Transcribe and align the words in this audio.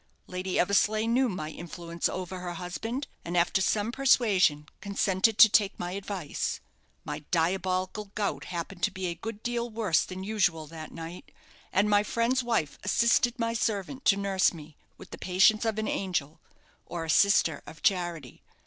Lady 0.25 0.57
Eversleigh 0.59 1.05
knew 1.05 1.29
my 1.29 1.51
influence 1.51 2.09
over 2.09 2.39
her 2.39 2.53
husband; 2.55 3.05
and, 3.23 3.37
after 3.37 3.61
some 3.61 3.91
persuasion, 3.91 4.65
consented 4.79 5.37
to 5.37 5.47
take 5.47 5.77
my 5.77 5.91
advice. 5.91 6.59
My 7.05 7.19
diabolical 7.29 8.05
gout 8.15 8.45
happened 8.45 8.81
to 8.81 8.89
be 8.89 9.05
a 9.05 9.13
good 9.13 9.43
deal 9.43 9.69
worse 9.69 10.03
than 10.03 10.23
usual 10.23 10.65
that 10.65 10.91
night, 10.91 11.31
and 11.71 11.87
my 11.87 12.01
friend's 12.01 12.41
wife 12.43 12.79
assisted 12.83 13.37
my 13.37 13.53
servant 13.53 14.03
to 14.05 14.17
nurse 14.17 14.51
me, 14.55 14.75
with 14.97 15.11
the 15.11 15.19
patience 15.19 15.65
of 15.65 15.77
an 15.77 15.87
angel, 15.87 16.41
or 16.87 17.05
a 17.05 17.07
sister 17.11 17.61
of 17.67 17.83
charity. 17.83 18.41